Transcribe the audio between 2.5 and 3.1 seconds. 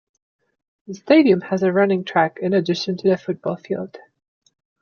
addition to